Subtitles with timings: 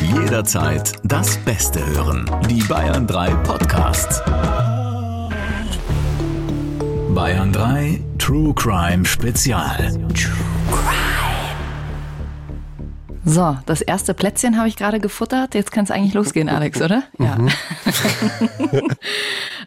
[0.00, 2.30] Jederzeit das Beste hören.
[2.48, 4.22] Die Bayern 3 Podcasts.
[7.14, 9.92] Bayern 3 True Crime Spezial.
[13.24, 15.54] So, das erste Plätzchen habe ich gerade gefuttert.
[15.54, 17.02] Jetzt kann es eigentlich losgehen, Alex, oder?
[17.18, 17.36] Ja.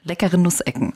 [0.05, 0.93] Leckere Nussecken.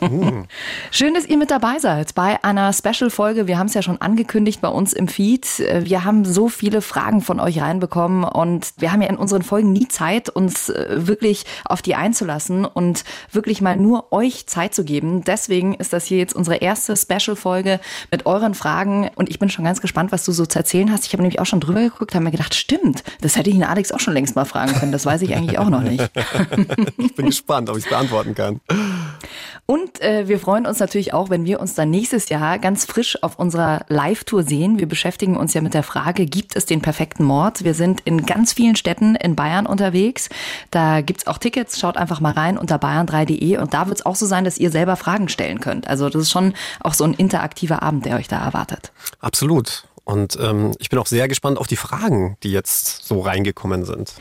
[0.90, 3.46] Schön, dass ihr mit dabei seid bei einer Special-Folge.
[3.46, 5.58] Wir haben es ja schon angekündigt bei uns im Feed.
[5.58, 9.72] Wir haben so viele Fragen von euch reinbekommen und wir haben ja in unseren Folgen
[9.72, 14.84] nie Zeit, uns äh, wirklich auf die einzulassen und wirklich mal nur euch Zeit zu
[14.84, 15.22] geben.
[15.22, 17.78] Deswegen ist das hier jetzt unsere erste Special-Folge
[18.10, 21.04] mit euren Fragen und ich bin schon ganz gespannt, was du so zu erzählen hast.
[21.04, 23.64] Ich habe nämlich auch schon drüber geguckt, habe mir gedacht, stimmt, das hätte ich den
[23.64, 24.92] Alex auch schon längst mal fragen können.
[24.92, 26.10] Das weiß ich eigentlich auch noch nicht.
[26.96, 28.60] ich bin gespannt, ob ich es beantworten kann kann.
[29.66, 33.20] Und äh, wir freuen uns natürlich auch, wenn wir uns dann nächstes Jahr ganz frisch
[33.24, 34.78] auf unserer Live-Tour sehen.
[34.78, 37.64] Wir beschäftigen uns ja mit der Frage, gibt es den perfekten Mord?
[37.64, 40.28] Wir sind in ganz vielen Städten in Bayern unterwegs.
[40.70, 41.80] Da gibt es auch Tickets.
[41.80, 43.58] Schaut einfach mal rein unter bayern3.de.
[43.58, 45.88] Und da wird es auch so sein, dass ihr selber Fragen stellen könnt.
[45.88, 48.92] Also das ist schon auch so ein interaktiver Abend, der euch da erwartet.
[49.20, 49.88] Absolut.
[50.06, 54.14] Und ähm, ich bin auch sehr gespannt auf die Fragen, die jetzt so reingekommen sind.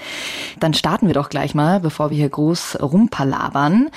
[0.59, 3.92] Dann starten wir doch gleich mal, bevor wir hier groß rumpalabern.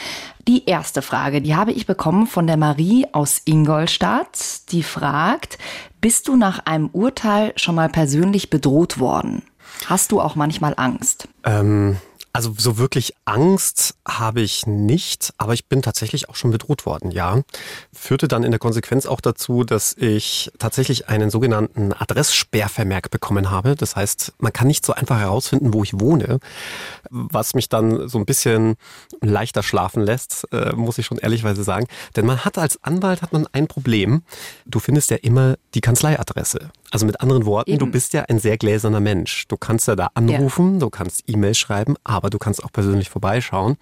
[0.46, 4.70] Die erste Frage, die habe ich bekommen von der Marie aus Ingolstadt.
[4.70, 5.56] Die fragt,
[6.02, 9.42] bist du nach einem Urteil schon mal persönlich bedroht worden?
[9.86, 11.26] Hast du auch manchmal Angst?
[11.44, 11.96] Ähm,
[12.32, 17.10] also so wirklich Angst habe ich nicht, aber ich bin tatsächlich auch schon bedroht worden,
[17.10, 17.42] ja.
[17.92, 23.76] Führte dann in der Konsequenz auch dazu, dass ich tatsächlich einen sogenannten Adresssperrvermerk bekommen habe.
[23.76, 26.38] Das heißt, man kann nicht so einfach herausfinden, wo ich wohne,
[27.10, 28.76] was mich dann so ein bisschen
[29.20, 31.86] leichter schlafen lässt, äh, muss ich schon ehrlichweise sagen.
[32.16, 34.22] Denn man hat als Anwalt hat man ein Problem.
[34.66, 36.70] Du findest ja immer die Kanzleiadresse.
[36.90, 37.78] Also mit anderen Worten, Eben.
[37.78, 39.46] du bist ja ein sehr gläserner Mensch.
[39.48, 40.80] Du kannst ja da anrufen, ja.
[40.80, 43.76] du kannst E-Mail schreiben, aber du kannst auch persönlich vorbeischauen.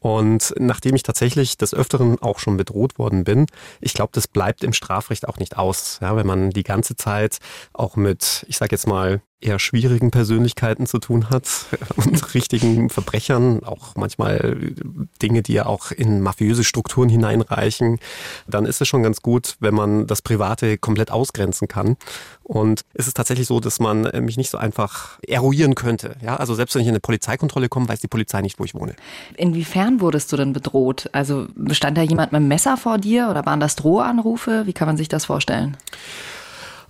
[0.00, 3.46] Und nachdem ich tatsächlich des Öfteren auch schon bedroht worden bin,
[3.80, 5.98] ich glaube, das bleibt im Strafrecht auch nicht aus.
[6.00, 7.38] Ja, wenn man die ganze Zeit
[7.72, 11.48] auch mit, ich sage jetzt mal, eher schwierigen Persönlichkeiten zu tun hat
[11.96, 14.74] und richtigen Verbrechern, auch manchmal
[15.22, 17.98] Dinge, die ja auch in mafiöse Strukturen hineinreichen,
[18.46, 21.96] dann ist es schon ganz gut, wenn man das Private komplett ausgrenzen kann.
[22.42, 26.16] Und es ist tatsächlich so, dass man mich nicht so einfach eruieren könnte.
[26.22, 28.74] Ja, also selbst wenn ich in eine Polizeikontrolle komme, weiß die Polizei nicht, wo ich
[28.74, 28.94] wohne.
[29.36, 31.10] Inwiefern wurdest du denn bedroht?
[31.12, 34.66] Also stand da jemand mit einem Messer vor dir oder waren das Drohanrufe?
[34.66, 35.76] Wie kann man sich das vorstellen?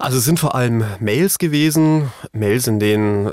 [0.00, 3.32] Also es sind vor allem Mails gewesen, Mails, in denen äh,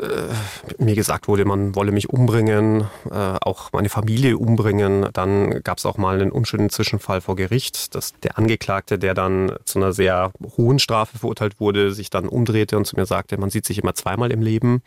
[0.79, 5.07] mir gesagt wurde, man wolle mich umbringen, äh, auch meine Familie umbringen.
[5.13, 9.53] Dann gab es auch mal einen unschönen Zwischenfall vor Gericht, dass der Angeklagte, der dann
[9.65, 13.51] zu einer sehr hohen Strafe verurteilt wurde, sich dann umdrehte und zu mir sagte, man
[13.51, 14.81] sieht sich immer zweimal im Leben.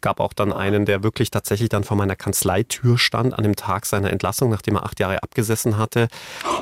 [0.00, 3.86] Gab auch dann einen, der wirklich tatsächlich dann vor meiner Kanzleitür stand an dem Tag
[3.86, 6.08] seiner Entlassung, nachdem er acht Jahre abgesessen hatte.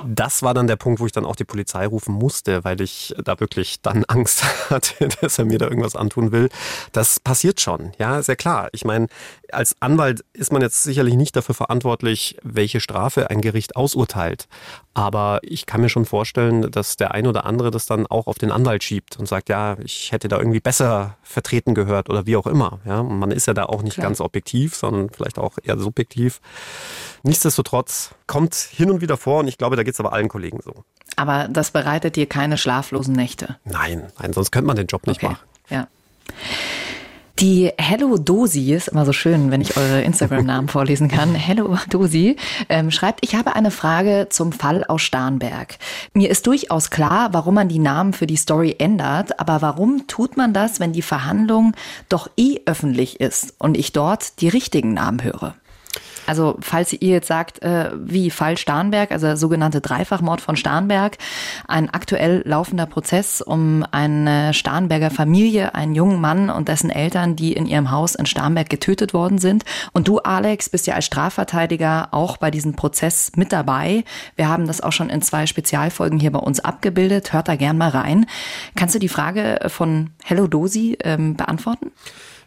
[0.06, 3.14] Das war dann der Punkt, wo ich dann auch die Polizei rufen musste, weil ich
[3.22, 6.48] da wirklich dann Angst hatte, dass er mir da irgendwas antun will.
[6.92, 8.68] Das passiert schon, ja, sehr klar.
[8.72, 9.08] Ich meine,
[9.52, 14.48] als Anwalt ist man jetzt sicherlich nicht dafür verantwortlich, welche Strafe ein Gericht ausurteilt.
[14.94, 18.38] Aber ich kann mir schon vorstellen, dass der ein oder andere das dann auch auf
[18.38, 22.36] den Anwalt schiebt und sagt, ja, ich hätte da irgendwie besser vertreten gehört oder wie
[22.36, 22.78] auch immer.
[22.84, 24.06] Ja, man ist ja da auch nicht Klar.
[24.06, 26.40] ganz objektiv, sondern vielleicht auch eher subjektiv.
[27.22, 30.60] Nichtsdestotrotz kommt hin und wieder vor und ich glaube, da geht es aber allen Kollegen
[30.62, 30.84] so.
[31.16, 33.56] Aber das bereitet dir keine schlaflosen Nächte?
[33.64, 35.32] Nein, nein, sonst könnte man den Job nicht okay.
[35.32, 35.44] machen.
[35.68, 35.88] Ja.
[37.40, 41.34] Die Hello Dosi ist immer so schön, wenn ich eure Instagram-Namen vorlesen kann.
[41.34, 42.36] Hello Dosi
[42.68, 45.76] ähm, schreibt, ich habe eine Frage zum Fall aus Starnberg.
[46.12, 50.36] Mir ist durchaus klar, warum man die Namen für die Story ändert, aber warum tut
[50.36, 51.72] man das, wenn die Verhandlung
[52.08, 55.56] doch eh öffentlich ist und ich dort die richtigen Namen höre?
[56.26, 61.18] Also falls ihr jetzt sagt, äh, wie Fall Starnberg, also der sogenannte Dreifachmord von Starnberg,
[61.68, 67.52] ein aktuell laufender Prozess um eine Starnberger Familie, einen jungen Mann und dessen Eltern, die
[67.52, 69.64] in ihrem Haus in Starnberg getötet worden sind.
[69.92, 74.04] Und du, Alex, bist ja als Strafverteidiger auch bei diesem Prozess mit dabei.
[74.36, 77.32] Wir haben das auch schon in zwei Spezialfolgen hier bei uns abgebildet.
[77.32, 78.26] Hört da gern mal rein.
[78.74, 81.92] Kannst du die Frage von Hello Dosi ähm, beantworten?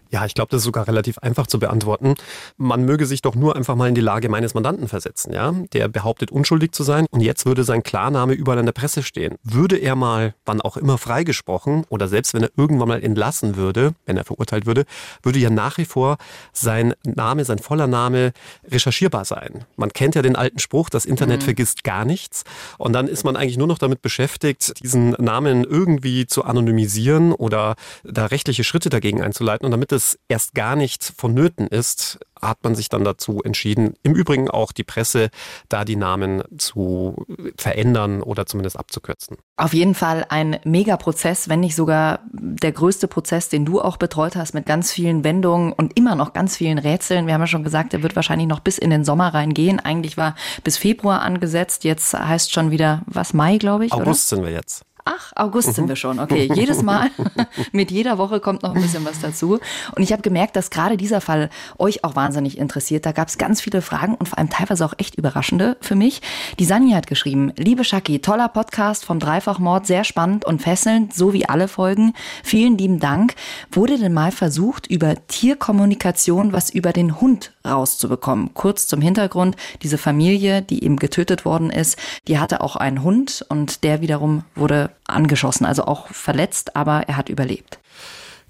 [0.10, 2.16] Ja, ich glaube, das ist sogar relativ einfach zu beantworten.
[2.58, 5.54] Man möge sich doch nur einfach mal in die Lage meines Mandanten versetzen, ja?
[5.74, 9.36] Der behauptet, unschuldig zu sein und jetzt würde sein Klarname überall in der Presse stehen.
[9.44, 13.94] Würde er mal, wann auch immer, freigesprochen oder selbst wenn er irgendwann mal entlassen würde,
[14.06, 14.86] wenn er verurteilt würde,
[15.24, 16.18] würde ja nach wie vor
[16.54, 18.32] sein Name, sein voller Name
[18.70, 19.66] recherchierbar sein.
[19.76, 21.46] Man kennt ja den alten Spruch, das Internet mhm.
[21.46, 22.44] vergisst gar nichts
[22.78, 27.76] und dann ist man eigentlich nur noch damit beschäftigt, diesen Namen irgendwie zu anonymisieren oder
[28.04, 32.76] da rechtliche Schritte dagegen einzuleiten und damit es erst gar nicht vonnöten ist, hat man
[32.76, 35.30] sich dann dazu entschieden, im Übrigen auch die Presse,
[35.70, 37.26] da die Namen zu
[37.58, 39.38] verändern oder zumindest abzukürzen.
[39.58, 44.36] Auf jeden Fall ein Megaprozess, wenn nicht sogar der größte Prozess, den du auch betreut
[44.36, 47.28] hast, mit ganz vielen Wendungen und immer noch ganz vielen Rätseln.
[47.28, 49.80] Wir haben ja schon gesagt, er wird wahrscheinlich noch bis in den Sommer reingehen.
[49.80, 53.94] Eigentlich war bis Februar angesetzt, jetzt heißt schon wieder, was, Mai, glaube ich?
[53.94, 54.38] August oder?
[54.38, 54.87] sind wir jetzt.
[55.08, 55.74] Ach, August mhm.
[55.74, 56.20] sind wir schon.
[56.20, 57.10] Okay, jedes Mal
[57.72, 59.60] mit jeder Woche kommt noch ein bisschen was dazu.
[59.96, 63.06] Und ich habe gemerkt, dass gerade dieser Fall euch auch wahnsinnig interessiert.
[63.06, 66.22] Da gab es ganz viele Fragen und vor allem teilweise auch echt überraschende für mich.
[66.60, 71.34] Die Sani hat geschrieben, liebe Shaki, toller Podcast vom Dreifachmord, sehr spannend und fesselnd, so
[71.34, 72.14] wie alle Folgen.
[72.44, 73.36] Vielen lieben Dank.
[73.72, 78.54] Wurde denn mal versucht, über Tierkommunikation was über den Hund rauszubekommen?
[78.54, 81.98] Kurz zum Hintergrund, diese Familie, die eben getötet worden ist,
[82.28, 87.18] die hatte auch einen Hund und der wiederum wurde angeschossen, also auch verletzt, aber er
[87.18, 87.80] hat überlebt.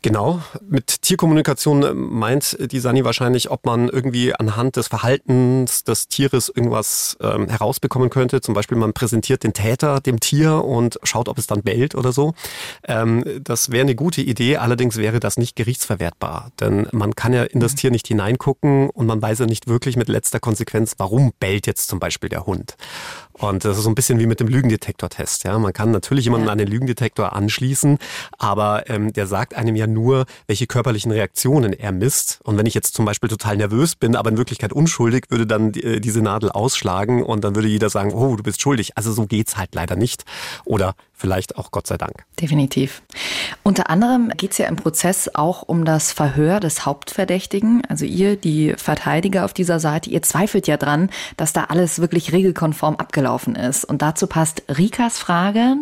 [0.08, 6.48] Genau, mit Tierkommunikation meint die Sani wahrscheinlich, ob man irgendwie anhand des Verhaltens des Tieres
[6.48, 8.40] irgendwas ähm, herausbekommen könnte.
[8.40, 12.14] Zum Beispiel man präsentiert den Täter dem Tier und schaut, ob es dann bellt oder
[12.14, 12.36] so.
[12.88, 16.52] Ähm, das wäre eine gute Idee, allerdings wäre das nicht gerichtsverwertbar.
[16.62, 17.76] Denn man kann ja in das mhm.
[17.76, 21.90] Tier nicht hineingucken und man weiß ja nicht wirklich mit letzter Konsequenz, warum bellt jetzt
[21.90, 22.78] zum Beispiel der Hund.
[23.34, 25.44] Und das ist so ein bisschen wie mit dem Lügendetektor-Test.
[25.44, 25.60] Ja?
[25.60, 28.00] Man kann natürlich jemanden an den Lügendetektor anschließen,
[28.38, 29.97] aber ähm, der sagt einem ja nur,
[30.48, 32.40] welche körperlichen Reaktionen er misst.
[32.44, 35.74] Und wenn ich jetzt zum Beispiel total nervös bin, aber in Wirklichkeit unschuldig, würde dann
[35.74, 38.92] äh, diese Nadel ausschlagen und dann würde jeder sagen, oh, du bist schuldig.
[38.96, 40.26] Also so geht's halt leider nicht.
[40.66, 42.26] Oder vielleicht auch Gott sei Dank.
[42.40, 43.02] Definitiv.
[43.64, 47.84] Unter anderem geht es ja im Prozess auch um das Verhör des Hauptverdächtigen.
[47.90, 52.32] Also ihr, die Verteidiger auf dieser Seite, ihr zweifelt ja dran, dass da alles wirklich
[52.32, 53.84] regelkonform abgelaufen ist.
[53.84, 55.78] Und dazu passt Rikas Frage.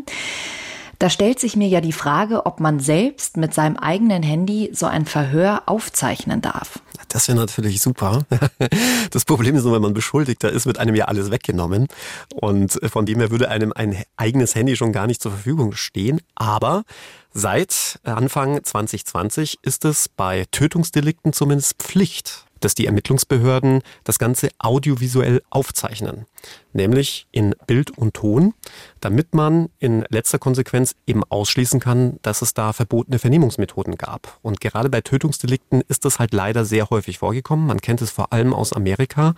[1.05, 4.87] Da stellt sich mir ja die Frage, ob man selbst mit seinem eigenen Handy so
[4.87, 6.79] ein Verhör aufzeichnen darf.
[7.09, 8.23] Das wäre natürlich super.
[9.11, 11.89] Das Problem ist nur, wenn man Beschuldigter ist, wird einem ja alles weggenommen.
[12.33, 16.21] Und von dem her würde einem ein eigenes Handy schon gar nicht zur Verfügung stehen.
[16.33, 16.85] Aber
[17.31, 25.43] seit Anfang 2020 ist es bei Tötungsdelikten zumindest Pflicht, dass die Ermittlungsbehörden das Ganze audiovisuell
[25.51, 26.25] aufzeichnen
[26.73, 28.53] nämlich in Bild und Ton,
[28.99, 34.37] damit man in letzter Konsequenz eben ausschließen kann, dass es da verbotene Vernehmungsmethoden gab.
[34.41, 37.67] Und gerade bei Tötungsdelikten ist das halt leider sehr häufig vorgekommen.
[37.67, 39.35] Man kennt es vor allem aus Amerika,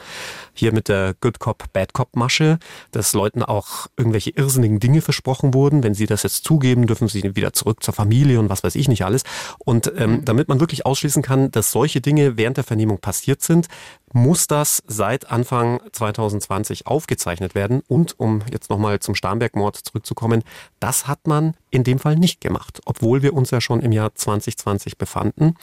[0.54, 2.60] hier mit der Good Cop, Bad Cop Masche,
[2.92, 5.84] dass Leuten auch irgendwelche irrsinnigen Dinge versprochen wurden.
[5.84, 8.88] Wenn sie das jetzt zugeben, dürfen sie wieder zurück zur Familie und was weiß ich
[8.88, 9.24] nicht alles.
[9.60, 13.68] Und ähm, damit man wirklich ausschließen kann, dass solche Dinge während der Vernehmung passiert sind,
[14.14, 17.82] muss das seit Anfang 2020 aufgezeichnet werden.
[17.88, 20.44] Und um jetzt nochmal zum Starnberg-Mord zurückzukommen,
[20.80, 24.16] das hat man in dem Fall nicht gemacht, obwohl wir uns ja schon im Jahr
[24.16, 25.56] 2020 befanden.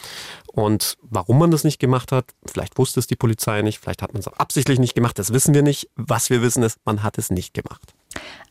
[0.46, 4.12] Und warum man das nicht gemacht hat, vielleicht wusste es die Polizei nicht, vielleicht hat
[4.12, 5.88] man es absichtlich nicht gemacht, das wissen wir nicht.
[5.96, 7.93] Was wir wissen ist, man hat es nicht gemacht.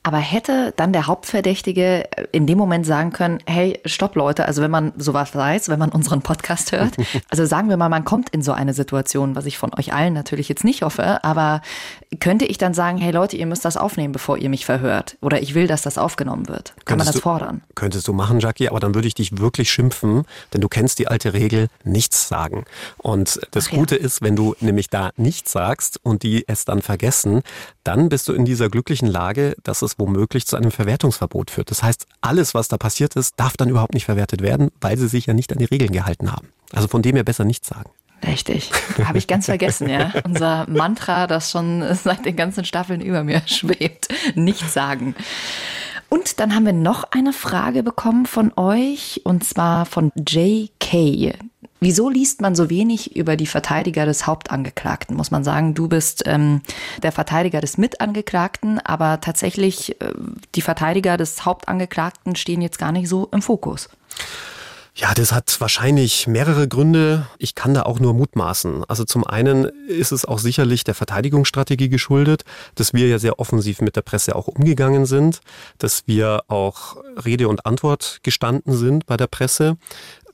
[0.05, 4.69] Aber hätte dann der Hauptverdächtige in dem Moment sagen können, hey, stopp Leute, also wenn
[4.69, 6.95] man sowas weiß, wenn man unseren Podcast hört,
[7.29, 10.13] also sagen wir mal, man kommt in so eine Situation, was ich von euch allen
[10.13, 11.61] natürlich jetzt nicht hoffe, aber
[12.19, 15.17] könnte ich dann sagen, hey Leute, ihr müsst das aufnehmen, bevor ihr mich verhört?
[15.21, 16.73] Oder ich will, dass das aufgenommen wird?
[16.83, 17.61] Kann könntest man das fordern?
[17.69, 20.23] Du, könntest du machen, Jackie, aber dann würde ich dich wirklich schimpfen,
[20.53, 22.65] denn du kennst die alte Regel, nichts sagen.
[22.97, 24.03] Und das Ach, Gute ja.
[24.03, 27.41] ist, wenn du nämlich da nichts sagst und die es dann vergessen,
[27.85, 31.71] dann bist du in dieser glücklichen Lage, dass es womöglich zu einem Verwertungsverbot führt.
[31.71, 35.07] Das heißt, alles, was da passiert ist, darf dann überhaupt nicht verwertet werden, weil sie
[35.07, 36.49] sich ja nicht an die Regeln gehalten haben.
[36.71, 37.89] Also von dem her besser nichts sagen.
[38.25, 38.71] Richtig.
[39.03, 40.13] Habe ich ganz vergessen, ja.
[40.23, 44.07] Unser Mantra, das schon seit den ganzen Staffeln über mir schwebt.
[44.35, 45.15] Nichts sagen.
[46.09, 51.33] Und dann haben wir noch eine Frage bekommen von euch, und zwar von JK.
[51.83, 55.17] Wieso liest man so wenig über die Verteidiger des Hauptangeklagten?
[55.17, 56.61] Muss man sagen, du bist ähm,
[57.01, 60.13] der Verteidiger des Mitangeklagten, aber tatsächlich äh,
[60.55, 63.89] die Verteidiger des Hauptangeklagten stehen jetzt gar nicht so im Fokus.
[64.95, 67.27] Ja, das hat wahrscheinlich mehrere Gründe.
[67.37, 68.85] Ich kann da auch nur mutmaßen.
[68.87, 72.43] Also zum einen ist es auch sicherlich der Verteidigungsstrategie geschuldet,
[72.75, 75.41] dass wir ja sehr offensiv mit der Presse auch umgegangen sind,
[75.79, 79.77] dass wir auch Rede und Antwort gestanden sind bei der Presse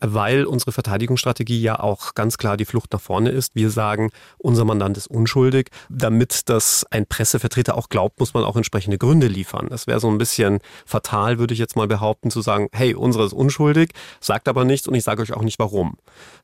[0.01, 3.56] weil unsere Verteidigungsstrategie ja auch ganz klar die Flucht nach vorne ist.
[3.56, 5.70] Wir sagen, unser Mandant ist unschuldig.
[5.89, 9.68] Damit das ein Pressevertreter auch glaubt, muss man auch entsprechende Gründe liefern.
[9.70, 13.25] Das wäre so ein bisschen fatal, würde ich jetzt mal behaupten, zu sagen, hey, unsere
[13.25, 15.98] ist unschuldig, sagt aber nichts und ich sage euch auch nicht warum.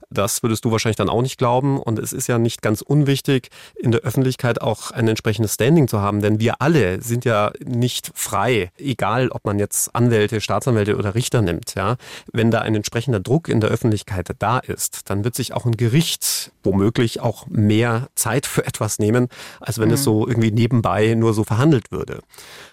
[0.10, 1.80] Das würdest du wahrscheinlich dann auch nicht glauben.
[1.80, 6.02] Und es ist ja nicht ganz unwichtig, in der Öffentlichkeit auch ein entsprechendes Standing zu
[6.02, 11.16] haben, denn wir alle sind ja nicht frei, egal ob man jetzt Anwälte, Staatsanwälte oder
[11.16, 11.76] Richter nimmt.
[11.76, 11.98] Ja?
[12.32, 15.78] Wenn da ein entsprechender Druck in der Öffentlichkeit da ist, dann wird sich auch ein
[15.78, 19.28] Gericht womöglich auch mehr Zeit für etwas nehmen,
[19.60, 19.96] als wenn mhm.
[19.96, 22.22] es so irgendwie nebenbei nur so verhandelt würde.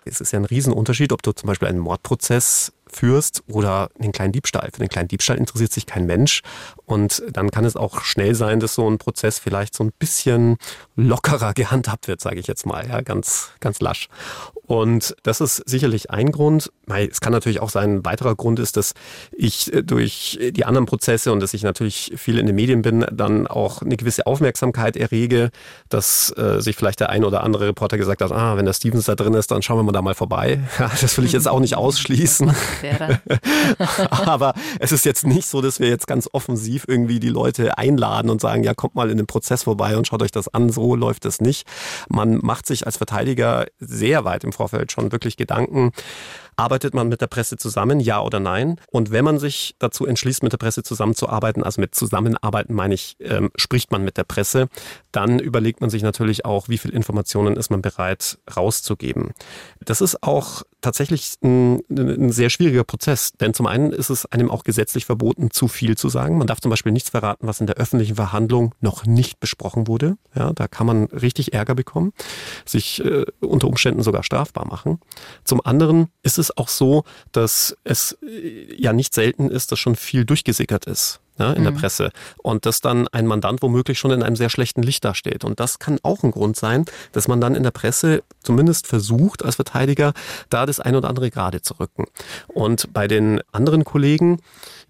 [0.05, 4.32] Es ist ja ein Riesenunterschied, ob du zum Beispiel einen Mordprozess führst oder einen kleinen
[4.32, 4.70] Diebstahl.
[4.72, 6.42] Für den kleinen Diebstahl interessiert sich kein Mensch.
[6.84, 10.56] Und dann kann es auch schnell sein, dass so ein Prozess vielleicht so ein bisschen
[10.96, 14.08] lockerer gehandhabt wird, sage ich jetzt mal, ja, ganz, ganz lasch.
[14.73, 16.73] Und das ist sicherlich ein Grund.
[16.88, 18.95] Es kann natürlich auch sein, ein weiterer Grund ist, dass
[19.31, 23.05] ich äh, durch die anderen Prozesse und dass ich natürlich viel in den Medien bin,
[23.12, 25.50] dann auch eine gewisse Aufmerksamkeit errege,
[25.91, 29.05] dass äh, sich vielleicht der ein oder andere Reporter gesagt hat, ah, wenn der Stevens
[29.05, 30.61] da drin ist, dann schauen wir mal da mal vorbei.
[30.79, 32.50] Ja, das will ich jetzt auch nicht ausschließen.
[34.09, 38.31] Aber es ist jetzt nicht so, dass wir jetzt ganz offensiv irgendwie die Leute einladen
[38.31, 40.71] und sagen, ja, kommt mal in den Prozess vorbei und schaut euch das an.
[40.71, 41.67] So läuft es nicht.
[42.09, 45.90] Man macht sich als Verteidiger sehr weit im Vorfeld schon wirklich Gedanken,
[46.56, 48.80] Arbeitet man mit der Presse zusammen, ja oder nein?
[48.90, 53.16] Und wenn man sich dazu entschließt, mit der Presse zusammenzuarbeiten, also mit Zusammenarbeiten meine ich,
[53.21, 54.68] ähm, spricht man mit der Presse,
[55.12, 59.30] dann überlegt man sich natürlich auch, wie viel Informationen ist man bereit rauszugeben.
[59.80, 64.50] Das ist auch tatsächlich ein, ein sehr schwieriger Prozess, denn zum einen ist es einem
[64.50, 66.38] auch gesetzlich verboten, zu viel zu sagen.
[66.38, 70.16] Man darf zum Beispiel nichts verraten, was in der öffentlichen Verhandlung noch nicht besprochen wurde.
[70.35, 72.12] Ja, da kann man richtig Ärger bekommen,
[72.66, 74.99] sich äh, unter Umständen sogar strafbar machen.
[75.44, 79.96] Zum anderen ist es auch so, dass es äh, ja nicht selten ist, dass schon
[79.96, 81.64] viel durchgesickert ist ja, in mhm.
[81.64, 82.11] der Presse.
[82.38, 85.44] Und dass dann ein Mandant womöglich schon in einem sehr schlechten Licht dasteht.
[85.44, 89.44] Und das kann auch ein Grund sein, dass man dann in der Presse zumindest versucht,
[89.44, 90.12] als Verteidiger
[90.50, 92.04] da das ein oder andere gerade zu rücken.
[92.49, 94.40] Und bei den anderen Kollegen,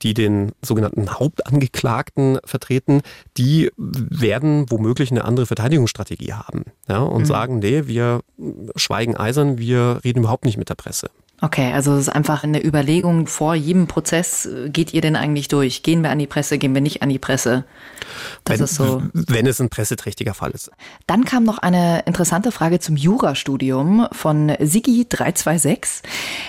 [0.03, 3.03] die den sogenannten Hauptangeklagten vertreten,
[3.37, 7.27] die werden womöglich eine andere Verteidigungsstrategie haben ja, und mhm.
[7.27, 8.21] sagen, nee, wir
[8.77, 11.11] schweigen eisern, wir reden überhaupt nicht mit der Presse.
[11.45, 15.83] Okay, also es ist einfach eine Überlegung vor jedem Prozess, geht ihr denn eigentlich durch?
[15.83, 17.65] Gehen wir an die Presse, gehen wir nicht an die Presse?
[18.45, 19.03] Das wenn, ist so.
[19.13, 20.71] Wenn es ein presseträchtiger Fall ist.
[21.09, 26.03] Dann kam noch eine interessante Frage zum Jurastudium von Sigi326.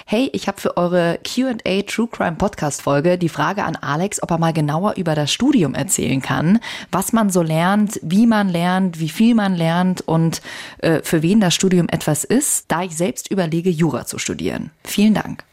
[0.06, 4.30] Hey, ich habe für eure Q&A True Crime Podcast Folge die Frage an Alex, ob
[4.30, 6.60] er mal genauer über das Studium erzählen kann,
[6.92, 10.44] was man so lernt, wie man lernt, wie viel man lernt und
[10.80, 14.70] äh, für wen das Studium etwas ist, da ich selbst überlege, Jura zu studieren.
[14.86, 15.44] Vielen Dank.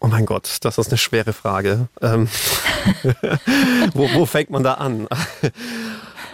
[0.00, 1.88] Oh mein Gott, das ist eine schwere Frage.
[2.00, 2.26] Ähm,
[3.92, 5.06] wo, wo fängt man da an?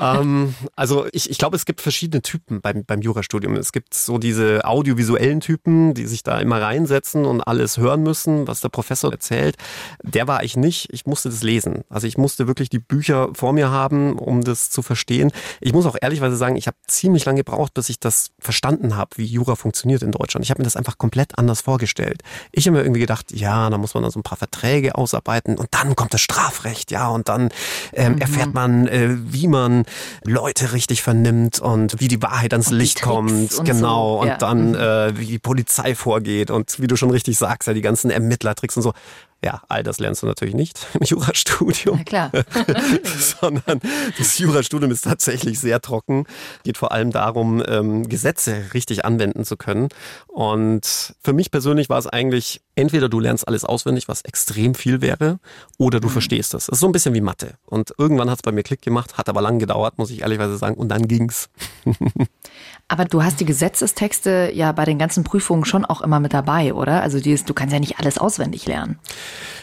[0.00, 3.54] Ähm, also ich, ich glaube, es gibt verschiedene Typen beim, beim Jurastudium.
[3.56, 8.46] Es gibt so diese audiovisuellen Typen, die sich da immer reinsetzen und alles hören müssen,
[8.46, 9.56] was der Professor erzählt.
[10.02, 10.92] Der war ich nicht.
[10.92, 11.84] Ich musste das lesen.
[11.88, 15.32] Also ich musste wirklich die Bücher vor mir haben, um das zu verstehen.
[15.60, 19.10] Ich muss auch ehrlichweise sagen, ich habe ziemlich lange gebraucht, bis ich das verstanden habe,
[19.16, 20.44] wie Jura funktioniert in Deutschland.
[20.44, 22.22] Ich habe mir das einfach komplett anders vorgestellt.
[22.52, 25.56] Ich habe mir irgendwie gedacht, ja, da muss man dann so ein paar Verträge ausarbeiten
[25.56, 27.50] und dann kommt das Strafrecht, ja, und dann
[27.92, 28.18] ähm, mhm.
[28.18, 29.85] erfährt man, äh, wie man
[30.24, 33.54] Leute richtig vernimmt und wie die Wahrheit ans und Licht kommt.
[33.58, 34.16] Und genau.
[34.16, 34.22] So.
[34.22, 34.36] Und ja.
[34.36, 34.74] dann, mhm.
[34.74, 38.76] äh, wie die Polizei vorgeht und wie du schon richtig sagst, ja, die ganzen Ermittlertricks
[38.76, 38.92] und so.
[39.46, 41.98] Ja, all das lernst du natürlich nicht im Jurastudium.
[41.98, 42.32] Na klar.
[43.40, 43.80] Sondern
[44.18, 46.26] das Jurastudium ist tatsächlich sehr trocken.
[46.64, 49.88] Geht vor allem darum, ähm, Gesetze richtig anwenden zu können.
[50.26, 55.00] Und für mich persönlich war es eigentlich, entweder du lernst alles auswendig, was extrem viel
[55.00, 55.38] wäre,
[55.78, 56.12] oder du mhm.
[56.12, 56.64] verstehst es.
[56.64, 57.54] Es ist so ein bisschen wie Mathe.
[57.66, 60.56] Und irgendwann hat es bei mir Klick gemacht, hat aber lang gedauert, muss ich ehrlichweise
[60.56, 60.74] sagen.
[60.74, 61.50] Und dann ging's.
[62.88, 66.74] aber du hast die Gesetzestexte ja bei den ganzen Prüfungen schon auch immer mit dabei,
[66.74, 67.02] oder?
[67.02, 68.98] Also die ist, du kannst ja nicht alles auswendig lernen.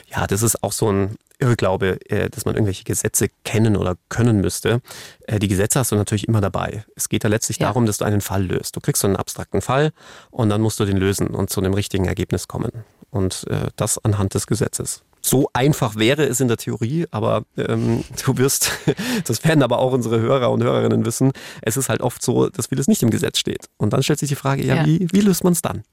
[0.07, 4.41] Ja, das ist auch so ein Irrglaube, äh, dass man irgendwelche Gesetze kennen oder können
[4.41, 4.81] müsste.
[5.27, 6.85] Äh, die Gesetze hast du natürlich immer dabei.
[6.95, 7.67] Es geht ja letztlich ja.
[7.67, 8.75] darum, dass du einen Fall löst.
[8.75, 9.91] Du kriegst so einen abstrakten Fall
[10.31, 12.71] und dann musst du den lösen und zu einem richtigen Ergebnis kommen.
[13.11, 15.03] Und äh, das anhand des Gesetzes.
[15.25, 18.71] So einfach wäre es in der Theorie, aber ähm, du wirst,
[19.25, 22.67] das werden aber auch unsere Hörer und Hörerinnen wissen, es ist halt oft so, dass
[22.67, 23.69] vieles nicht im Gesetz steht.
[23.77, 24.85] Und dann stellt sich die Frage, ja, ja.
[24.85, 25.83] Wie, wie löst man es dann?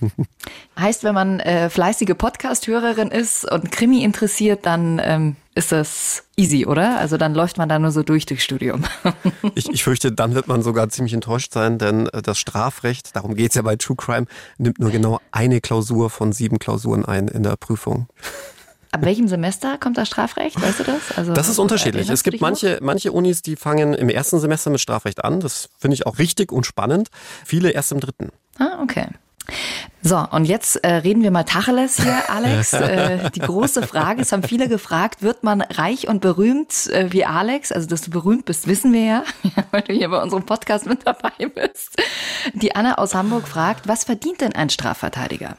[0.78, 6.64] Heißt, wenn man äh, fleißige Podcast-Hörerin ist und Krimi interessiert, dann ähm, ist das easy,
[6.64, 6.98] oder?
[6.98, 8.84] Also dann läuft man da nur so durch durchs Studium.
[9.54, 13.34] ich, ich fürchte, dann wird man sogar ziemlich enttäuscht sein, denn äh, das Strafrecht, darum
[13.34, 14.26] geht es ja bei True Crime,
[14.56, 18.06] nimmt nur genau eine Klausur von sieben Klausuren ein in der Prüfung.
[18.90, 20.60] Ab welchem Semester kommt das Strafrecht?
[20.60, 21.16] Weißt du das?
[21.16, 22.08] Also, das ist unterschiedlich.
[22.08, 25.40] Es gibt manche, manche Unis, die fangen im ersten Semester mit Strafrecht an.
[25.40, 27.08] Das finde ich auch richtig und spannend.
[27.44, 28.30] Viele erst im dritten.
[28.58, 29.08] Ah, okay.
[30.02, 32.72] So, und jetzt äh, reden wir mal Tacheles hier, Alex.
[32.72, 37.24] äh, die große Frage, es haben viele gefragt, wird man reich und berühmt äh, wie
[37.24, 37.72] Alex?
[37.72, 39.24] Also, dass du berühmt bist, wissen wir ja,
[39.70, 41.96] weil du hier bei unserem Podcast mit dabei bist.
[42.54, 45.56] Die Anna aus Hamburg fragt, was verdient denn ein Strafverteidiger?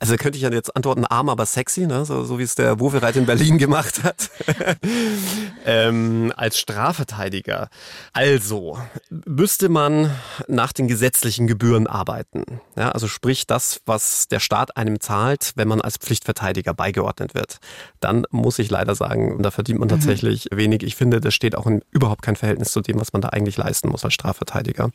[0.00, 2.04] Also könnte ich ja jetzt antworten, arm, aber sexy, ne?
[2.04, 4.30] so, so wie es der Wofereit in Berlin gemacht hat.
[5.66, 7.68] ähm, als Strafverteidiger.
[8.12, 8.78] Also,
[9.10, 10.12] müsste man
[10.46, 12.60] nach den gesetzlichen Gebühren arbeiten.
[12.76, 17.58] Ja, also sprich das, was der Staat einem zahlt, wenn man als Pflichtverteidiger beigeordnet wird.
[17.98, 19.92] Dann muss ich leider sagen, da verdient man mhm.
[19.92, 20.56] tatsächlich mhm.
[20.58, 20.84] wenig.
[20.84, 23.56] Ich finde, das steht auch in überhaupt kein Verhältnis zu dem, was man da eigentlich
[23.56, 24.90] leisten muss als Strafverteidiger.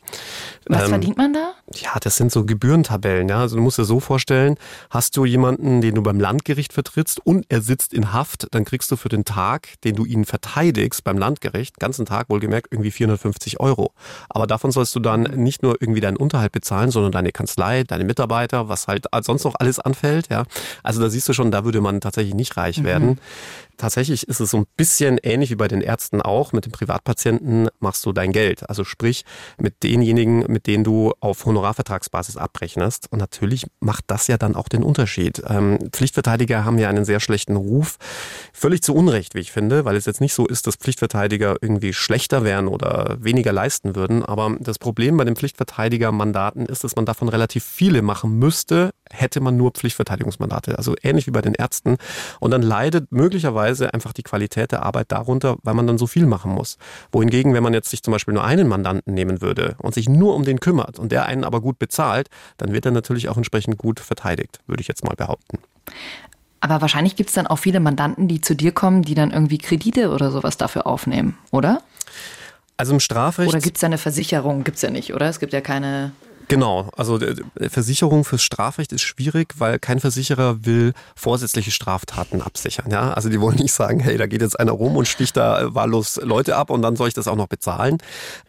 [0.66, 1.52] Was ähm, verdient man da?
[1.74, 3.28] Ja, das sind so Gebührentabellen.
[3.28, 3.40] Ja?
[3.40, 4.56] Also du musst dir so vorstellen,
[4.94, 8.92] Hast du jemanden, den du beim Landgericht vertrittst und er sitzt in Haft, dann kriegst
[8.92, 13.58] du für den Tag, den du ihn verteidigst beim Landgericht, ganzen Tag wohlgemerkt irgendwie 450
[13.58, 13.92] Euro.
[14.28, 18.04] Aber davon sollst du dann nicht nur irgendwie deinen Unterhalt bezahlen, sondern deine Kanzlei, deine
[18.04, 20.28] Mitarbeiter, was halt sonst noch alles anfällt.
[20.30, 20.44] Ja,
[20.84, 22.84] also da siehst du schon, da würde man tatsächlich nicht reich mhm.
[22.84, 23.20] werden.
[23.76, 26.52] Tatsächlich ist es so ein bisschen ähnlich wie bei den Ärzten auch.
[26.52, 28.68] Mit den Privatpatienten machst du dein Geld.
[28.68, 29.24] Also sprich
[29.58, 33.08] mit denjenigen, mit denen du auf Honorarvertragsbasis abrechnest.
[33.10, 35.42] Und natürlich macht das ja dann auch den Unterschied.
[35.48, 37.96] Ähm, Pflichtverteidiger haben ja einen sehr schlechten Ruf.
[38.52, 41.92] Völlig zu Unrecht, wie ich finde, weil es jetzt nicht so ist, dass Pflichtverteidiger irgendwie
[41.92, 44.24] schlechter wären oder weniger leisten würden.
[44.24, 49.40] Aber das Problem bei den Pflichtverteidigermandaten ist, dass man davon relativ viele machen müsste, hätte
[49.40, 50.78] man nur Pflichtverteidigungsmandate.
[50.78, 51.96] Also ähnlich wie bei den Ärzten.
[52.40, 56.26] Und dann leidet möglicherweise einfach die Qualität der Arbeit darunter, weil man dann so viel
[56.26, 56.78] machen muss.
[57.12, 60.34] Wohingegen, wenn man jetzt sich zum Beispiel nur einen Mandanten nehmen würde und sich nur
[60.34, 63.78] um den kümmert und der einen aber gut bezahlt, dann wird er natürlich auch entsprechend
[63.78, 65.58] gut verteidigt, würde ich jetzt mal behaupten.
[66.60, 69.58] Aber wahrscheinlich gibt es dann auch viele Mandanten, die zu dir kommen, die dann irgendwie
[69.58, 71.82] Kredite oder sowas dafür aufnehmen, oder?
[72.76, 73.50] Also im Strafrecht.
[73.50, 74.64] Oder gibt es da eine Versicherung?
[74.64, 75.28] Gibt es ja nicht, oder?
[75.28, 76.12] Es gibt ja keine.
[76.48, 77.18] Genau, also
[77.68, 82.90] Versicherung fürs Strafrecht ist schwierig, weil kein Versicherer will vorsätzliche Straftaten absichern.
[82.90, 83.12] Ja?
[83.12, 86.20] Also die wollen nicht sagen, hey, da geht jetzt einer rum und sticht da wahllos
[86.22, 87.98] Leute ab und dann soll ich das auch noch bezahlen.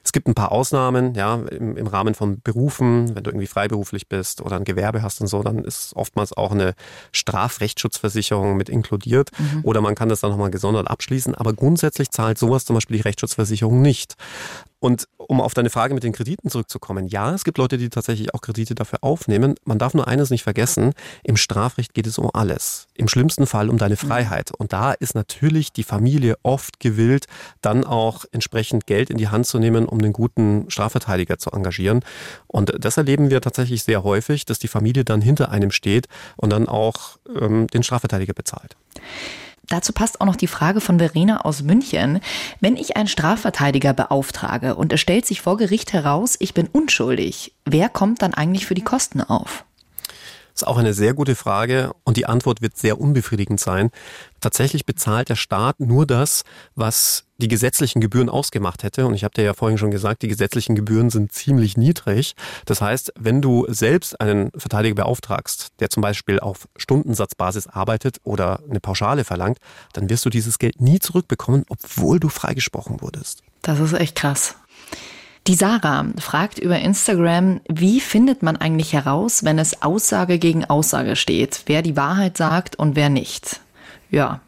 [0.04, 4.08] Es gibt ein paar Ausnahmen, ja, im, im Rahmen von Berufen, wenn du irgendwie freiberuflich
[4.10, 6.74] bist oder ein Gewerbe hast und so, dann ist oftmals auch eine
[7.12, 9.62] Strafrechtsschutzversicherung mit inkludiert mhm.
[9.64, 11.36] oder man kann das dann nochmal gesondert abschließen.
[11.36, 14.16] Aber grundsätzlich zahlt sowas zum Beispiel die Rechtsschutzversicherung nicht.
[14.86, 18.36] Und um auf deine Frage mit den Krediten zurückzukommen, ja, es gibt Leute, die tatsächlich
[18.36, 19.56] auch Kredite dafür aufnehmen.
[19.66, 22.86] Man darf nur eines nicht vergessen, im Strafrecht geht es um alles.
[22.94, 23.96] Im schlimmsten Fall um deine.
[23.98, 24.52] Freiheit.
[24.52, 27.26] Und da ist natürlich die Familie oft gewillt,
[27.62, 32.02] dann auch entsprechend Geld in die Hand zu nehmen, um einen guten Strafverteidiger zu engagieren.
[32.46, 36.08] Und das erleben wir tatsächlich sehr häufig, dass die Familie dann hinter einem steht
[36.38, 38.76] und dann auch ähm, den Strafverteidiger bezahlt.
[39.68, 42.20] Dazu passt auch noch die Frage von Verena aus München.
[42.60, 47.54] Wenn ich einen Strafverteidiger beauftrage und es stellt sich vor Gericht heraus, ich bin unschuldig,
[47.66, 49.66] wer kommt dann eigentlich für die Kosten auf?
[50.56, 53.92] Das ist auch eine sehr gute Frage und die Antwort wird sehr unbefriedigend sein.
[54.40, 59.06] Tatsächlich bezahlt der Staat nur das, was die gesetzlichen Gebühren ausgemacht hätte.
[59.06, 62.38] Und ich habe dir ja vorhin schon gesagt, die gesetzlichen Gebühren sind ziemlich niedrig.
[62.64, 68.62] Das heißt, wenn du selbst einen Verteidiger beauftragst, der zum Beispiel auf Stundensatzbasis arbeitet oder
[68.70, 69.58] eine Pauschale verlangt,
[69.92, 73.44] dann wirst du dieses Geld nie zurückbekommen, obwohl du freigesprochen wurdest.
[73.62, 74.56] Das ist echt krass.
[75.48, 81.16] Die Sarah fragt über Instagram, wie findet man eigentlich heraus, wenn es Aussage gegen Aussage
[81.16, 83.62] steht, wer die Wahrheit sagt und wer nicht?
[84.10, 84.42] Ja,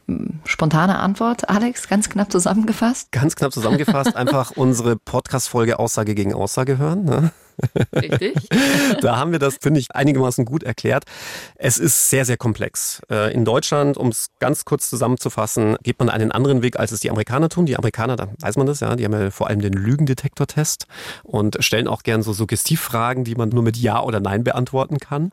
[0.45, 3.11] spontane Antwort, Alex, ganz knapp zusammengefasst.
[3.11, 7.05] Ganz knapp zusammengefasst, einfach unsere Podcast-Folge Aussage gegen Aussage hören.
[7.05, 7.31] Ne?
[7.95, 8.35] Richtig.
[9.01, 11.05] da haben wir das, finde ich, einigermaßen gut erklärt.
[11.55, 13.01] Es ist sehr, sehr komplex.
[13.09, 16.99] Äh, in Deutschland, um es ganz kurz zusammenzufassen, geht man einen anderen Weg, als es
[16.99, 17.65] die Amerikaner tun.
[17.65, 20.85] Die Amerikaner, da weiß man das, ja, die haben ja vor allem den Lügendetektor-Test
[21.23, 25.31] und stellen auch gern so Suggestivfragen, die man nur mit Ja oder Nein beantworten kann.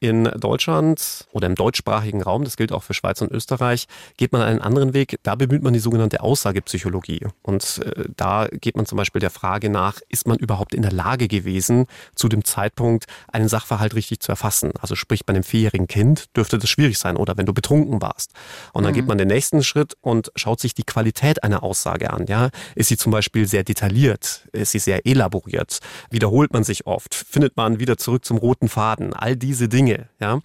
[0.00, 4.42] In Deutschland oder im deutschsprachigen Raum, das gilt auch für Schweiz und Österreich, geht man
[4.42, 5.18] einen anderen Weg.
[5.22, 7.26] Da bemüht man die sogenannte Aussagepsychologie.
[7.42, 10.92] Und äh, da geht man zum Beispiel der Frage nach, ist man überhaupt in der
[10.92, 14.72] Lage gewesen, zu dem Zeitpunkt einen Sachverhalt richtig zu erfassen?
[14.80, 18.32] Also sprich, bei einem vierjährigen Kind dürfte das schwierig sein oder wenn du betrunken warst.
[18.72, 18.96] Und dann mhm.
[18.96, 22.26] geht man den nächsten Schritt und schaut sich die Qualität einer Aussage an.
[22.26, 22.50] Ja?
[22.74, 24.48] Ist sie zum Beispiel sehr detailliert?
[24.52, 25.80] Ist sie sehr elaboriert?
[26.10, 27.14] Wiederholt man sich oft?
[27.14, 29.12] Findet man wieder zurück zum roten Faden?
[29.14, 30.08] All diese Dinge Dinge.
[30.20, 30.40] Ja?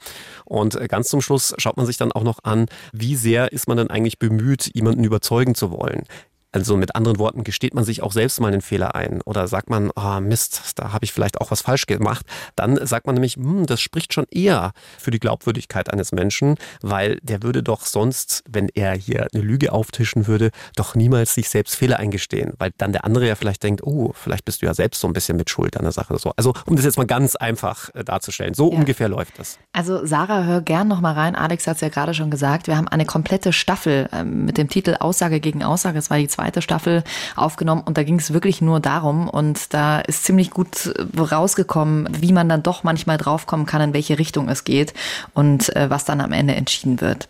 [0.46, 3.68] Und äh, ganz zum Schluss schaut man sich dann auch noch an, wie sehr ist
[3.68, 6.04] man denn eigentlich bemüht, jemanden überzeugen zu wollen
[6.52, 9.70] Also mit anderen Worten, gesteht man sich auch selbst mal einen Fehler ein oder sagt
[9.70, 13.36] man, oh Mist, da habe ich vielleicht auch was falsch gemacht, dann sagt man nämlich,
[13.36, 18.44] hm, das spricht schon eher für die Glaubwürdigkeit eines Menschen, weil der würde doch sonst,
[18.50, 22.94] wenn er hier eine Lüge auftischen würde, doch niemals sich selbst Fehler eingestehen, weil dann
[22.94, 25.50] der andere ja vielleicht denkt, oh, vielleicht bist du ja selbst so ein bisschen mit
[25.50, 26.18] Schuld an der Sache.
[26.18, 26.34] So.
[26.36, 28.78] Also um das jetzt mal ganz einfach äh, darzustellen, so ja.
[28.80, 29.60] ungefähr läuft das.
[29.72, 31.36] Also Sarah, hör gern noch mal rein.
[31.36, 34.68] Alex hat es ja gerade schon gesagt, wir haben eine komplette Staffel ähm, mit dem
[34.70, 35.96] Titel Aussage gegen Aussage.
[35.96, 37.04] Das war die zweite Staffel
[37.36, 42.32] aufgenommen und da ging es wirklich nur darum und da ist ziemlich gut rausgekommen, wie
[42.32, 44.94] man dann doch manchmal draufkommen kann, in welche Richtung es geht
[45.34, 47.28] und äh, was dann am Ende entschieden wird.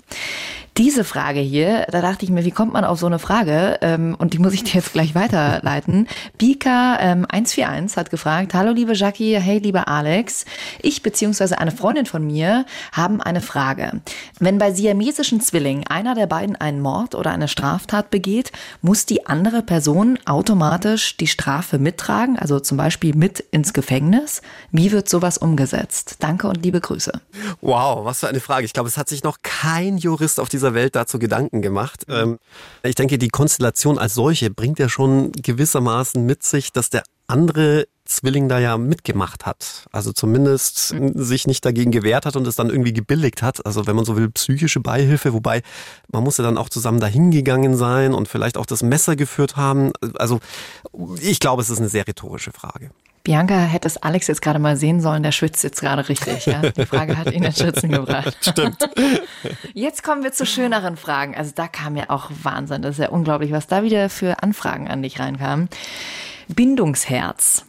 [0.78, 3.78] Diese Frage hier, da dachte ich mir, wie kommt man auf so eine Frage?
[3.82, 6.08] Ähm, und die muss ich dir jetzt gleich weiterleiten.
[6.38, 10.46] Bika ähm, 141 hat gefragt, hallo liebe Jackie, hey lieber Alex,
[10.82, 11.56] ich bzw.
[11.56, 14.02] eine Freundin von mir haben eine Frage.
[14.40, 18.52] Wenn bei siamesischen Zwillingen einer der beiden einen Mord oder eine Straftat begeht,
[18.82, 24.42] muss die andere Person automatisch die Strafe mittragen, also zum Beispiel mit ins Gefängnis?
[24.72, 26.18] Wie wird sowas umgesetzt?
[26.20, 27.12] Danke und liebe Grüße.
[27.62, 28.66] Wow, was für eine Frage.
[28.66, 32.08] Ich glaube, es hat sich noch kein Jurist auf dieser dieser Welt dazu Gedanken gemacht.
[32.08, 32.16] Mhm.
[32.16, 32.40] Ähm,
[32.84, 37.88] ich denke, die Konstellation als solche bringt ja schon gewissermaßen mit sich, dass der andere
[38.06, 39.86] Zwilling da ja mitgemacht hat.
[39.92, 41.14] Also zumindest mhm.
[41.16, 43.66] sich nicht dagegen gewehrt hat und es dann irgendwie gebilligt hat.
[43.66, 45.62] Also wenn man so will, psychische Beihilfe, wobei
[46.12, 49.56] man muss ja dann auch zusammen dahin gegangen sein und vielleicht auch das Messer geführt
[49.58, 49.92] haben.
[50.16, 50.40] Also
[51.22, 52.90] ich glaube, es ist eine sehr rhetorische Frage.
[53.30, 56.48] Bianca hätte es Alex jetzt gerade mal sehen sollen, der schwitzt jetzt gerade richtig.
[56.48, 56.62] Ja?
[56.62, 58.36] Die Frage hat ihn ins Schützen gebracht.
[58.42, 58.90] Stimmt.
[59.76, 61.36] Jetzt kommen wir zu schöneren Fragen.
[61.36, 62.82] Also da kam ja auch Wahnsinn.
[62.82, 65.70] Das ist ja unglaublich, was da wieder für Anfragen an dich reinkamen.
[66.48, 67.66] Bindungsherz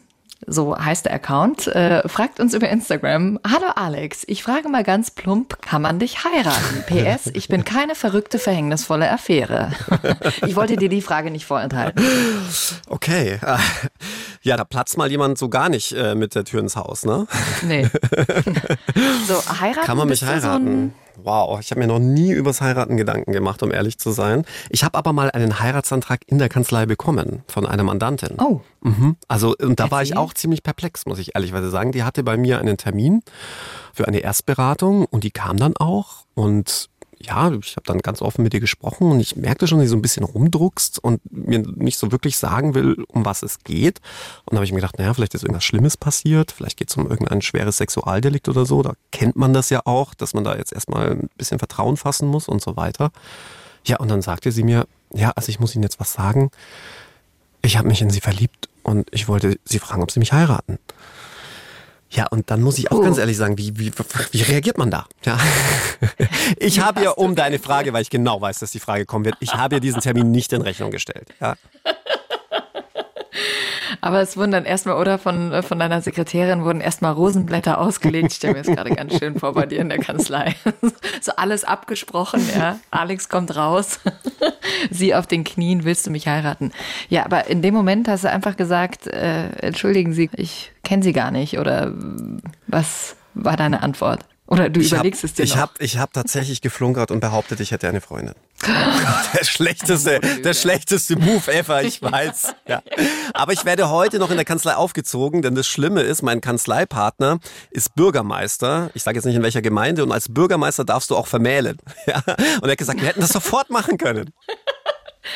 [0.46, 5.10] so heißt der Account, äh, fragt uns über Instagram, hallo Alex, ich frage mal ganz
[5.10, 6.84] plump, kann man dich heiraten?
[6.86, 9.72] PS, ich bin keine verrückte, verhängnisvolle Affäre.
[10.46, 12.02] ich wollte dir die Frage nicht vorenthalten.
[12.88, 13.38] Okay.
[14.50, 17.28] Ja, da platzt mal jemand so gar nicht äh, mit der Tür ins Haus, ne?
[17.62, 17.84] Nee.
[19.28, 19.86] so, heiraten?
[19.86, 20.92] Kann man mich heiraten?
[21.14, 24.44] So wow, ich habe mir noch nie übers Heiraten Gedanken gemacht, um ehrlich zu sein.
[24.68, 28.40] Ich habe aber mal einen Heiratsantrag in der Kanzlei bekommen von einer Mandantin.
[28.40, 28.60] Oh.
[28.80, 29.16] Mhm.
[29.28, 29.90] Also, und da Erzähl.
[29.92, 31.92] war ich auch ziemlich perplex, muss ich ehrlichweise sagen.
[31.92, 33.22] Die hatte bei mir einen Termin
[33.92, 36.89] für eine Erstberatung und die kam dann auch und
[37.22, 39.90] ja, ich habe dann ganz offen mit ihr gesprochen und ich merkte schon, dass sie
[39.90, 44.00] so ein bisschen rumdruckst und mir nicht so wirklich sagen will, um was es geht.
[44.46, 46.96] Und da habe ich mir gedacht, naja, vielleicht ist irgendwas Schlimmes passiert, vielleicht geht es
[46.96, 48.82] um irgendein schweres Sexualdelikt oder so.
[48.82, 52.28] Da kennt man das ja auch, dass man da jetzt erstmal ein bisschen Vertrauen fassen
[52.28, 53.12] muss und so weiter.
[53.84, 56.50] Ja, und dann sagte sie mir, ja, also ich muss Ihnen jetzt was sagen.
[57.62, 60.78] Ich habe mich in Sie verliebt und ich wollte Sie fragen, ob Sie mich heiraten.
[62.12, 63.02] Ja, und dann muss ich auch oh.
[63.02, 63.92] ganz ehrlich sagen, wie, wie,
[64.32, 65.06] wie reagiert man da?
[65.24, 65.38] Ja.
[66.56, 69.36] Ich habe ja, um deine Frage, weil ich genau weiß, dass die Frage kommen wird,
[69.40, 71.28] ich habe ja diesen Termin nicht in Rechnung gestellt.
[71.40, 71.56] Ja.
[74.00, 78.28] Aber es wurden dann erstmal, oder von, äh, von deiner Sekretärin wurden erstmal Rosenblätter ausgelegt.
[78.30, 80.54] Ich stelle mir das gerade ganz schön vor bei dir in der Kanzlei.
[81.20, 82.78] So alles abgesprochen, ja.
[82.90, 84.00] Alex kommt raus.
[84.90, 86.72] Sie auf den Knien, willst du mich heiraten?
[87.08, 91.12] Ja, aber in dem Moment hast du einfach gesagt, äh, entschuldigen Sie, ich kenne Sie
[91.12, 91.58] gar nicht.
[91.58, 91.92] Oder
[92.66, 94.24] was war deine Antwort?
[94.50, 95.62] Oder du ich überlegst hab, es dir ich noch.
[95.62, 98.34] Hab, ich habe tatsächlich geflunkert und behauptet, ich hätte eine Freundin.
[99.34, 102.54] der schlechteste, der schlechteste Move ever, ich weiß.
[102.66, 102.82] Ja.
[103.32, 107.38] Aber ich werde heute noch in der Kanzlei aufgezogen, denn das Schlimme ist, mein Kanzleipartner
[107.70, 108.90] ist Bürgermeister.
[108.94, 111.78] Ich sage jetzt nicht in welcher Gemeinde und als Bürgermeister darfst du auch vermählen.
[112.06, 112.22] Ja.
[112.26, 114.32] Und er hat gesagt, wir hätten das sofort machen können.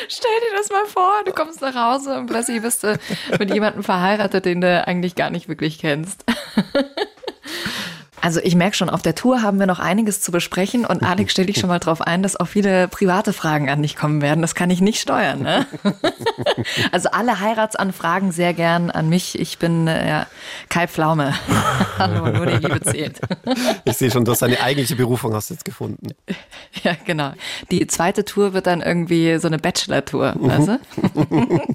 [0.09, 2.99] Stell dir das mal vor, du kommst nach Hause und plötzlich bist du
[3.39, 6.25] mit jemandem verheiratet, den du eigentlich gar nicht wirklich kennst.
[8.25, 11.33] Also ich merke schon, auf der Tour haben wir noch einiges zu besprechen und Alex
[11.33, 14.41] stelle ich schon mal darauf ein, dass auch viele private Fragen an dich kommen werden.
[14.41, 15.43] Das kann ich nicht steuern.
[15.43, 15.67] Ne?
[16.93, 19.39] Also alle Heiratsanfragen sehr gern an mich.
[19.39, 20.27] Ich bin äh, ja,
[20.69, 21.35] Kai Pflaume.
[21.99, 23.21] Hallo, nur die Liebe zählt.
[23.85, 26.09] Ich sehe schon, du hast deine eigentliche Berufung hast jetzt gefunden.
[26.83, 27.33] Ja, genau.
[27.71, 30.35] Die zweite Tour wird dann irgendwie so eine Bachelor-Tour.
[30.37, 30.79] Weißt du?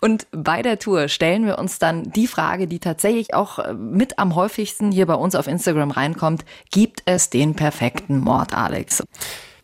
[0.00, 4.18] Und bei der Tour stellen wir uns dann die Frage, die tatsächlich auch äh, mit
[4.18, 9.02] am häufigsten hier bei uns auf Instagram Instagram reinkommt, gibt es den perfekten Mord, Alex?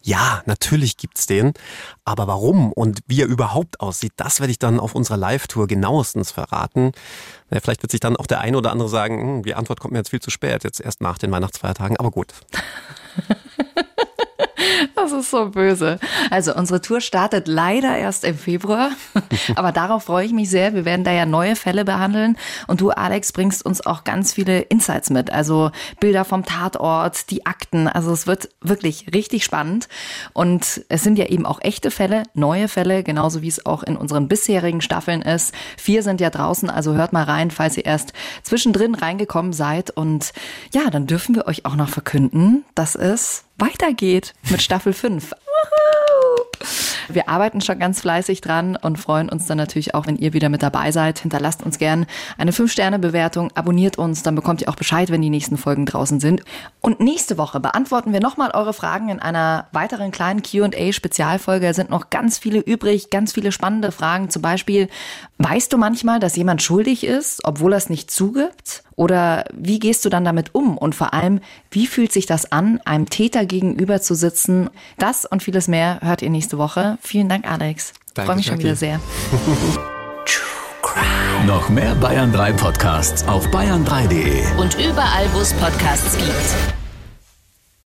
[0.03, 1.55] Ja, natürlich gibt's den.
[2.05, 6.31] Aber warum und wie er überhaupt aussieht, das werde ich dann auf unserer Live-Tour genauestens
[6.31, 6.93] verraten.
[7.51, 9.93] Ja, vielleicht wird sich dann auch der eine oder andere sagen, hm, die Antwort kommt
[9.93, 12.33] mir jetzt viel zu spät, jetzt erst nach den Weihnachtsfeiertagen, aber gut.
[15.05, 15.99] Das ist so böse.
[16.31, 18.89] Also unsere Tour startet leider erst im Februar,
[19.55, 20.73] aber darauf freue ich mich sehr.
[20.73, 22.39] Wir werden da ja neue Fälle behandeln
[22.69, 25.31] und du, Alex, bringst uns auch ganz viele Insights mit.
[25.31, 27.87] Also Bilder vom Tatort, die Akten.
[27.87, 29.89] Also es wird wirklich richtig spannend
[30.33, 33.99] und es sind ja eben auch echte Fälle, neue Fälle, genauso wie es auch in
[33.99, 35.55] unseren bisherigen Staffeln ist.
[35.77, 40.33] Vier sind ja draußen, also hört mal rein, falls ihr erst zwischendrin reingekommen seid und
[40.73, 45.35] ja, dann dürfen wir euch auch noch verkünden, dass es weitergeht mit Staffel 5.
[47.09, 50.49] Wir arbeiten schon ganz fleißig dran und freuen uns dann natürlich auch, wenn ihr wieder
[50.49, 51.19] mit dabei seid.
[51.19, 52.07] Hinterlasst uns gern
[52.39, 56.43] eine 5-Sterne-Bewertung, abonniert uns, dann bekommt ihr auch Bescheid, wenn die nächsten Folgen draußen sind.
[56.81, 61.67] Und nächste Woche beantworten wir nochmal eure Fragen in einer weiteren kleinen QA-Spezialfolge.
[61.67, 64.31] Da sind noch ganz viele übrig, ganz viele spannende Fragen.
[64.31, 64.89] Zum Beispiel,
[65.39, 68.84] weißt du manchmal, dass jemand schuldig ist, obwohl er es nicht zugibt?
[68.97, 70.79] Oder wie gehst du dann damit um?
[70.79, 74.71] Und vor allem, wie fühlt sich das an, einem Täter gegenüber zu sitzen?
[74.99, 76.99] Das und vieles mehr hört ihr nächste Woche.
[77.01, 77.93] Vielen Dank, Alex.
[78.15, 79.01] Danke, Freue mich schon wieder sehr.
[81.47, 84.57] Noch mehr Bayern 3 Podcasts auf bayern3.de.
[84.57, 86.84] Und überall, wo es Podcasts gibt.